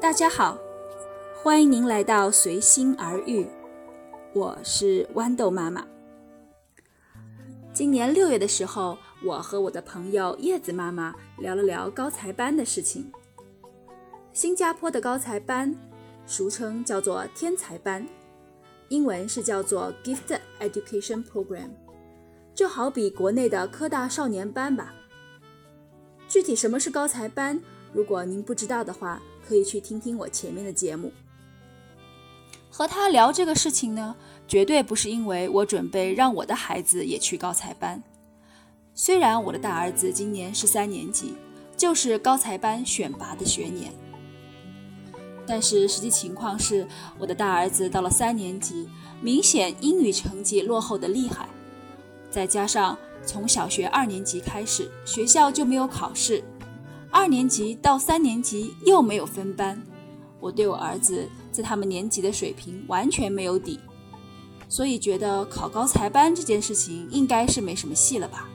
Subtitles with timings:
[0.00, 0.58] 大家好，
[1.42, 3.46] 欢迎您来到随心而遇，
[4.34, 5.86] 我是豌豆妈妈。
[7.72, 13.10] 今年六月的时候，我和我的朋友叶子妈妈聊了聊高才班的事情。
[14.32, 15.74] 新加坡的高才班，
[16.26, 18.06] 俗称叫做天才班，
[18.88, 21.70] 英文是叫做 Gift Education Program，
[22.54, 24.94] 就好比国内的科大少年班吧。
[26.28, 27.60] 具体什么是高才班，
[27.94, 31.12] 如果您不知道的话，可以去听听我前面的节目。
[32.68, 34.16] 和他聊这个事情呢，
[34.48, 38.02] 绝对不是因为我准备让我的孩子也去高才班。
[38.94, 41.34] 虽然我的大儿子今年是三年级，
[41.76, 43.92] 就是高才班选拔的学年，
[45.46, 48.88] 但是实际情况是，我的大儿子到了三年级，
[49.20, 51.48] 明显英语成绩落后的厉害，
[52.28, 56.42] 再加上从小学二年级开始，学校就没有考试。
[57.16, 59.80] 二年级到三年级又没有分班，
[60.40, 63.78] 我对我儿子在他们年级的水平完全没有底，
[64.68, 68.48] 所以觉得考高才班这件事情应该是没什么戏了吧。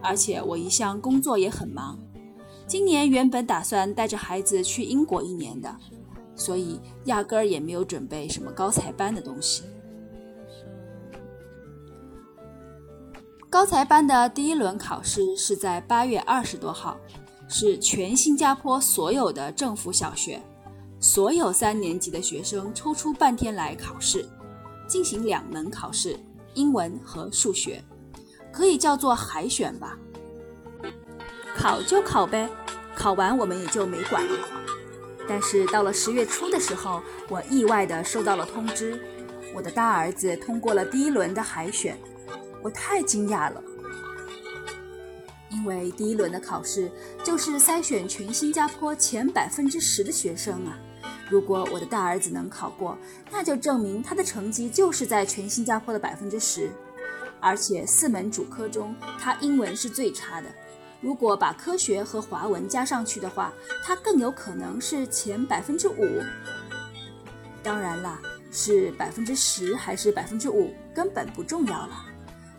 [0.00, 1.98] 而且我一向工作也很忙，
[2.68, 5.76] 今年原本打算带着孩子去英国一年的，
[6.36, 9.64] 所以压根儿也没有准备什么高才班的东西。
[13.50, 16.96] 高才班的第一轮考试是在八月二十多号。
[17.48, 20.40] 是全新加坡所有的政府小学，
[20.98, 24.28] 所有三年级的学生抽出半天来考试，
[24.88, 26.18] 进行两门考试，
[26.54, 27.82] 英文和数学，
[28.52, 29.96] 可以叫做海选吧。
[31.56, 32.48] 考就考呗，
[32.94, 34.38] 考完我们也就没管了。
[35.28, 39.00] 但是到了十月初的时候，我意外的收到了通知，
[39.54, 41.98] 我的大儿子通过了第一轮的海选，
[42.62, 43.62] 我太惊讶了。
[45.50, 46.90] 因为第一轮的考试
[47.22, 50.76] 就是筛选全新加坡前百分之十的学生啊，
[51.30, 52.98] 如果我的大儿子能考过，
[53.30, 56.70] 那就证明他的成绩就是在全新加坡的百分之十，
[57.40, 60.48] 而且四门主科中他英文是最差的，
[61.00, 63.52] 如果把科学和华文加上去的话，
[63.84, 66.20] 他更有可能是前百分之五。
[67.62, 68.20] 当然啦，
[68.50, 72.04] 是百分之十还是百分之五根本不重要了。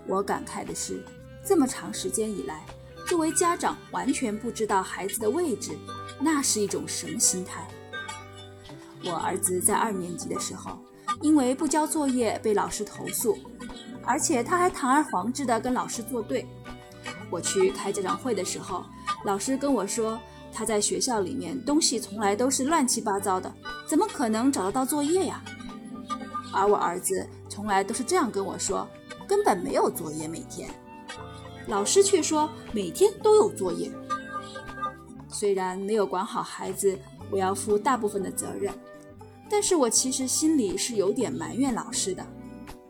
[0.05, 1.03] 我感慨的是，
[1.45, 2.65] 这么长时间以来。
[3.07, 5.71] 作为家长，完全不知道孩子的位置，
[6.19, 7.65] 那是一种什么心态？
[9.05, 10.77] 我儿子在二年级的时候，
[11.21, 13.37] 因为不交作业被老师投诉，
[14.03, 16.45] 而且他还堂而皇之的跟老师作对。
[17.29, 18.83] 我去开家长会的时候，
[19.23, 20.19] 老师跟我说，
[20.51, 23.53] 他在学校里面东西从来都是乱七八糟的，
[23.85, 25.41] 怎么可能找得到作业呀？
[26.51, 28.85] 而我儿子从来都是这样跟我说，
[29.25, 30.69] 根本没有作业，每天。
[31.67, 33.91] 老师却说每天都有作业。
[35.29, 36.97] 虽然没有管好孩子，
[37.29, 38.73] 我要负大部分的责任，
[39.49, 42.25] 但是我其实心里是有点埋怨老师的。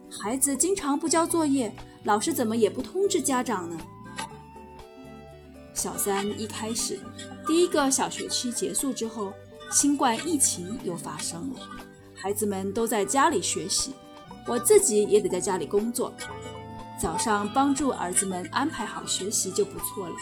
[0.09, 3.77] 孩子经常不交作业，老师怎么也不通知家长呢？
[5.73, 6.99] 小三一开始，
[7.45, 9.33] 第一个小学期结束之后，
[9.71, 11.59] 新冠疫情又发生了，
[12.15, 13.93] 孩子们都在家里学习，
[14.47, 16.13] 我自己也得在家里工作。
[16.99, 20.15] 早上帮助儿子们安排好学习就不错了，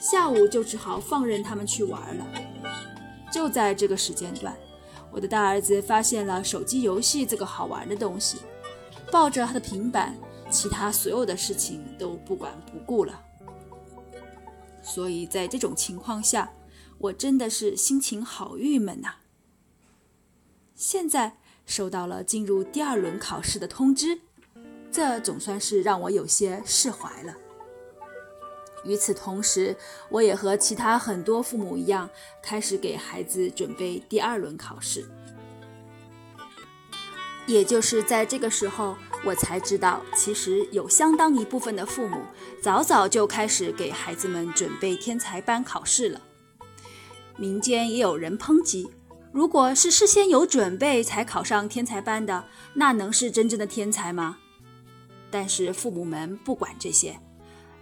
[0.00, 2.26] 下午就只好放任他们去玩了。
[3.32, 4.56] 就在这个时间段，
[5.10, 8.38] 我的大儿子发现了手机游戏这个好玩的东西，
[9.10, 10.16] 抱着他的平板，
[10.48, 13.20] 其他所有的事情都不管不顾了。
[14.82, 16.52] 所以在这种情况下，
[16.98, 19.16] 我真的是心情好郁闷呐。
[20.76, 24.20] 现在收到了进入第二轮考试的通知。
[24.94, 27.34] 这总算是让我有些释怀了。
[28.84, 29.74] 与此同时，
[30.08, 32.08] 我也和其他很多父母一样，
[32.40, 35.04] 开始给孩子准备第二轮考试。
[37.44, 42.22] 也就是在这个时候，我才知道，其实有相当一部分的父母
[42.62, 46.20] 早早就开始给孩子们准备天才班考试了。
[47.36, 48.88] 民间也有人抨击，
[49.32, 54.38] 如果是事先有准备才考上天才班的，那能是真正的天才吗？
[55.34, 57.18] 但是父母们不管这些，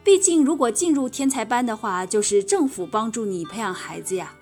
[0.03, 4.35] 毕竟如果进入天才班的话，就是政府帮助你培养孩子呀，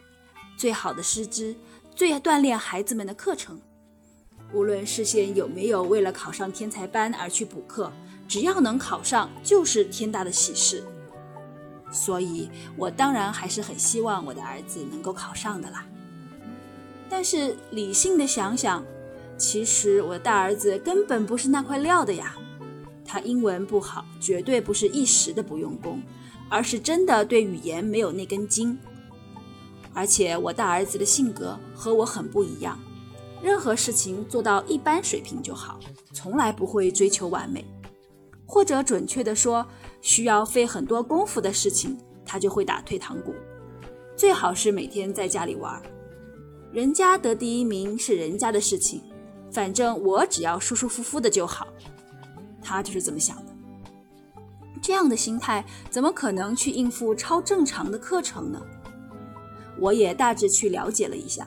[0.57, 1.57] 最好的师资，
[1.93, 3.61] 最锻炼孩子们的课程。
[4.53, 7.93] 无论事先有没有为了考上天才班而去补课，
[8.29, 10.85] 只要能考上，就是天大的喜事。
[11.91, 15.85] 所以，我当然还是很希望我的儿子能够考上的啦。
[17.09, 18.85] 但是理性的想想，
[19.37, 22.37] 其实我的大儿子根本不是那块料的呀。
[23.13, 26.01] 他英文不好，绝对不是一时的不用功，
[26.49, 28.79] 而是真的对语言没有那根筋。
[29.93, 32.79] 而且我大儿子的性格和我很不一样，
[33.43, 35.81] 任何事情做到一般水平就好，
[36.13, 37.65] 从来不会追求完美。
[38.47, 39.67] 或者准确的说，
[40.01, 43.35] 需要费很多功夫的事情，他就会打退堂鼓。
[44.17, 45.83] 最好是每天在家里玩，
[46.73, 49.03] 人家得第一名是人家的事情，
[49.51, 51.67] 反正我只要舒舒服服的就好。
[52.63, 53.53] 他就是这么想的。
[54.83, 58.61] 这样的心态怎么可能去应付超正常的课程呢？
[59.79, 61.47] 我也大致去了解了一下，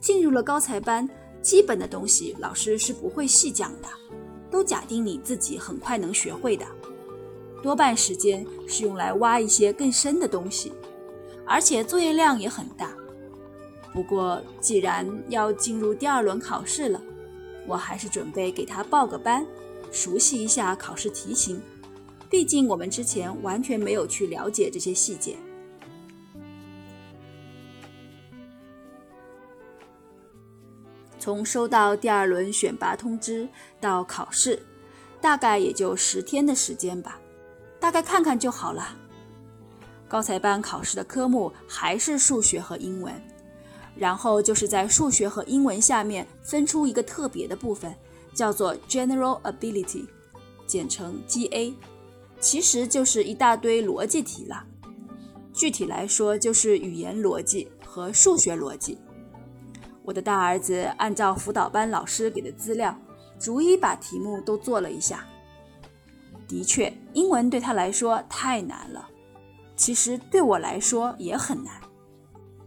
[0.00, 1.08] 进入了高才班，
[1.42, 3.88] 基本的东西老师是不会细讲的，
[4.50, 6.64] 都假定你自己很快能学会的，
[7.62, 10.72] 多半时间是用来挖一些更深的东西。
[11.44, 12.92] 而且作业量也很大。
[13.92, 17.00] 不过，既然要进入第二轮考试了，
[17.66, 19.46] 我还是准备给他报个班，
[19.90, 21.60] 熟悉一下考试题型。
[22.30, 25.36] 毕竟我们之前完全没有去了解这些细节。
[31.18, 33.48] 从收到第二轮选拔通知
[33.80, 34.62] 到考试，
[35.20, 37.18] 大概也就十天的时间吧，
[37.80, 38.96] 大概看看就好了。
[40.06, 43.12] 高才班考试的科目还是数学和英文，
[43.96, 47.94] 然后就是在数学和英文下面分出一个特别的部分，
[48.38, 50.06] 叫做 General Ability，
[50.64, 51.74] 简称 GA，
[52.38, 54.64] 其实就是一大堆逻辑题了。
[55.52, 58.96] 具体来说，就是语言逻辑和数学逻辑。
[60.04, 62.96] 我的大儿子按照辅导班老师给的资料，
[63.40, 65.26] 逐一把题目都做了一下。
[66.46, 69.08] 的确，英文对他来说太难了。
[69.74, 71.74] 其实对我来说也很难，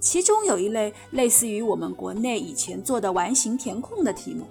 [0.01, 4.45] 其中有一类类似于我们国内以前做的完形填空的题目，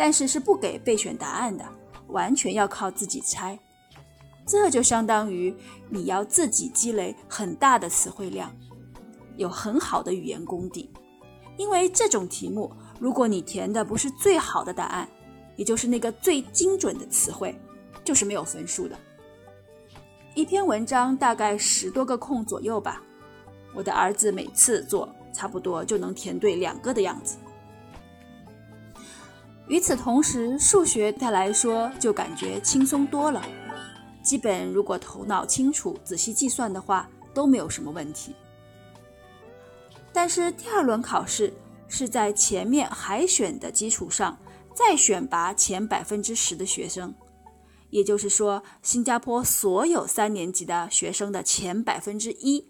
[0.00, 1.62] 但是是不给备选答案的，
[2.06, 3.58] 完全要靠自己猜。
[4.46, 5.54] 这就相当于
[5.90, 8.50] 你要自己积累很大的词汇量，
[9.36, 10.90] 有很好的语言功底。
[11.58, 15.06] 因为这种题目，如果你填的不是最好的答案，
[15.54, 17.54] 也就是那个最精准的词汇，
[18.02, 18.98] 就是没有分数的。
[20.34, 23.02] 一篇文章大概十多个空左右吧，
[23.74, 27.36] 我的儿子每次做差不多就能填对两个的样子。
[29.70, 33.40] 与此同时，数学对他来说就感觉轻松多了，
[34.20, 38.34] 基本如果头脑清楚、仔细计算的话都没有什么问题。
[40.12, 41.54] 但是第二轮考试
[41.86, 44.36] 是在前面海选的基础上
[44.74, 47.14] 再选拔前百分之十的学生。
[47.90, 52.66] 也就是说，新加坡所有三年级的学生的前百分之一，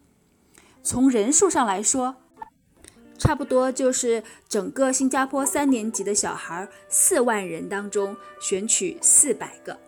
[0.82, 2.16] 从人数上来说，
[3.20, 9.78] 差不多就是整个新加坡三年级的小孩四万人当中选取四百个。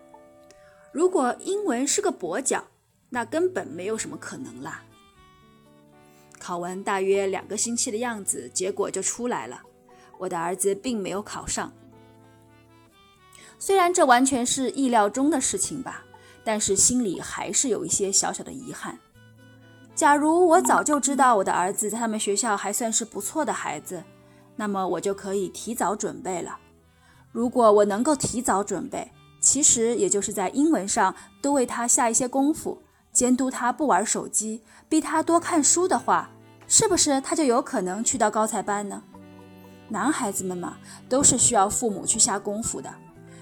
[0.91, 2.63] 如果英文是个跛脚，
[3.09, 4.83] 那根本没有什么可能啦。
[6.39, 9.63] 考完大约两个星期的样子，结果就出来了，
[10.19, 11.73] 我的儿子并没有考上。
[13.57, 16.05] 虽然这完全是意料中的事情吧，
[16.43, 18.99] 但是心里还是有一些小小的遗憾。
[19.95, 24.03] 假如我早就知道我的儿子在他们学校还算是不错的孩子，
[24.55, 26.57] 那么我就可以提早准备了。
[27.31, 32.81] 如果我能够提早准备，其实也就是在英文上多为他下一些功夫，
[33.11, 36.29] 监督他不玩手机，逼他多看书的话，
[36.67, 39.03] 是不是他就有可能去到高才班呢？
[39.89, 42.91] 男孩子们嘛，都是需要父母去下功夫的。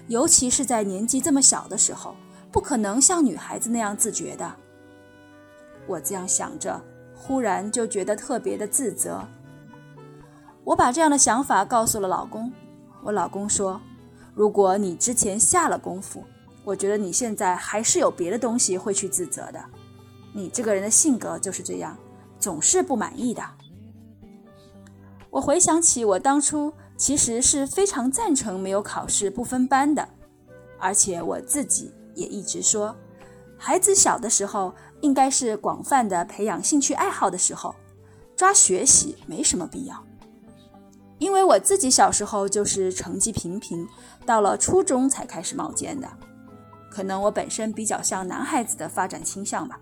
[0.08, 2.14] 尤其是在年纪这么小的时候，
[2.50, 4.54] 不可能像女孩子那样自觉的。
[5.86, 6.80] 我这样想着，
[7.14, 9.22] 忽然就觉得特别的自责。
[10.64, 12.52] 我把这样的想法告诉了老公，
[13.02, 13.80] 我老公说
[14.34, 16.24] ：“如果你之前下了功夫，
[16.64, 19.64] 我觉得你现在还是有别的东西会去自责的。
[20.32, 21.96] 你这个人的性格就是这样，
[22.38, 23.42] 总是不满意的。”
[25.30, 26.72] 我回想起我当初。
[26.94, 30.08] 其实是非常赞成没有考试不分班的，
[30.78, 32.94] 而且我自己也一直说，
[33.64, 37.72] 孩子小的时候应该是广泛的培养兴趣爱好的时候，
[38.34, 40.04] 抓学习没什么必要。
[41.18, 43.86] 因为我自己小时候就是成绩平平，
[44.26, 46.08] 到了初中才开始冒尖的，
[46.90, 49.78] 可能我本身比较像男孩子的发展倾向吧。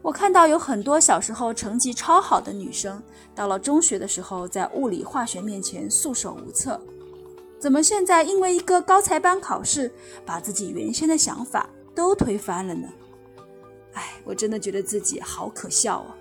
[0.00, 3.02] 我看到有很多小时候成绩超好的女生，
[3.34, 6.80] 到了中学的时候，在物理、化学面前束手无策。
[7.58, 9.92] 怎么现在因为一个高才班考试，
[10.24, 12.88] 把自己原先的想法都推翻了呢？
[13.94, 16.14] 哎，我真的觉得自己好可笑啊！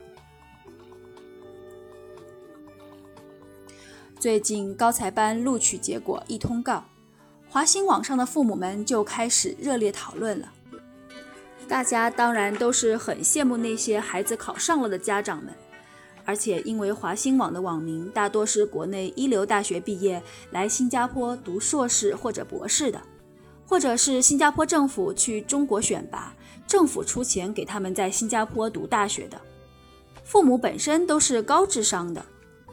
[4.19, 6.83] 最近高才班录取结果一通告，
[7.47, 10.51] 华新网上的父母们就开始热烈讨论了。
[11.67, 15.53] 大家当然都是很羡慕那些孩子考上了的家长们，
[16.25, 22.99] 而且因为华新网的网民大多是国内一流大学毕业来新加坡读硕士或者博士的，
[23.67, 26.33] 或者是新加坡政府去中国选拔，
[26.65, 29.39] 政府出钱给他们在新加坡读大学的，
[30.23, 32.25] 父母本身都是高智商的，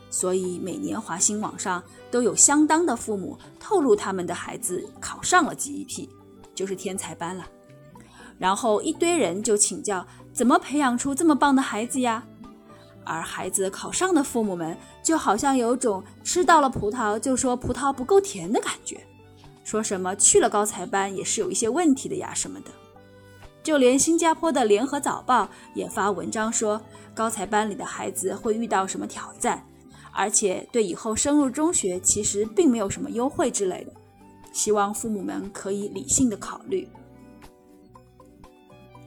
[0.08, 6.08] 所以每年华新网上都有相当的父母透露他们的孩子考上了 GEP，
[6.54, 7.44] 就是天才班了。
[8.38, 12.24] 然后一堆人就请教怎么培养出这么棒的孩子呀？
[13.04, 19.04] 而孩子考上的父母们就好像有种吃到了葡萄就说葡萄不够甜的感觉，
[19.64, 22.70] 说什么去了高才班也是有一些问题的呀什么的。
[23.62, 26.80] 就连新加坡的联合早报也发文章说
[27.14, 29.66] 高才班里的孩子会遇到什么挑战，
[30.12, 33.92] 而且对以后升入中学其实并没有什么优惠之类的，
[34.52, 36.86] 希望父母们可以理性的考虑。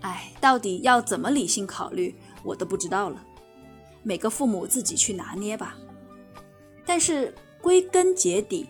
[0.02, 3.24] 哎，到底要怎么理性考虑，我都不知道了。
[4.02, 5.78] 每个父母自己去拿捏吧。
[6.86, 8.68] 但是归根结底，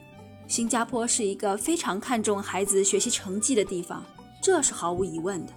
[0.48, 4.04] 新加坡是一个非常看重孩子学习成绩的地方，
[4.42, 5.52] 这是毫无疑问的。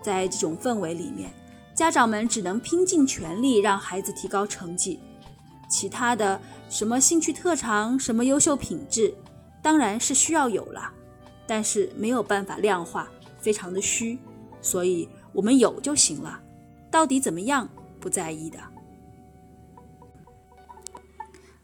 [0.00, 1.28] 在这种氛围里面，
[1.74, 5.00] 家长们只能拼尽全力让孩子提高成绩，
[5.68, 9.12] 其他的什么兴趣特长、什么优秀品质，
[9.60, 10.88] 当然是需要有了，
[11.44, 13.08] 但是没有办法量化，
[13.40, 14.16] 非常的虚。
[14.62, 16.40] 所以我们有就行了，
[16.92, 18.58] 到底怎么样不在意的。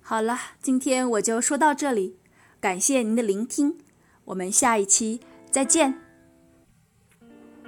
[0.00, 2.16] 好了，今天我就说到这里，
[2.62, 3.76] 感谢您的聆听，
[4.26, 5.18] 我们下一期
[5.50, 6.01] 再见。